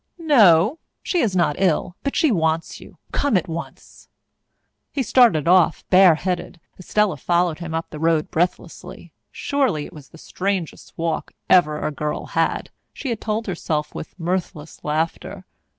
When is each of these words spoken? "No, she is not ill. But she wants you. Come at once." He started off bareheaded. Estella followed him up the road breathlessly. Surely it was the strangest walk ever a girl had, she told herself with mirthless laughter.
"No, 0.17 0.79
she 1.03 1.19
is 1.19 1.35
not 1.35 1.57
ill. 1.61 1.95
But 2.01 2.15
she 2.15 2.31
wants 2.31 2.79
you. 2.81 2.97
Come 3.11 3.37
at 3.37 3.47
once." 3.47 4.09
He 4.91 5.03
started 5.03 5.47
off 5.47 5.87
bareheaded. 5.91 6.59
Estella 6.79 7.17
followed 7.17 7.59
him 7.59 7.75
up 7.75 7.91
the 7.91 7.99
road 7.99 8.31
breathlessly. 8.31 9.13
Surely 9.31 9.85
it 9.85 9.93
was 9.93 10.09
the 10.09 10.17
strangest 10.17 10.93
walk 10.97 11.33
ever 11.51 11.77
a 11.79 11.91
girl 11.91 12.25
had, 12.33 12.71
she 12.91 13.15
told 13.15 13.45
herself 13.45 13.93
with 13.93 14.19
mirthless 14.19 14.83
laughter. 14.83 15.45